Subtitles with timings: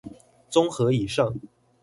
[0.49, 1.31] 綜合以上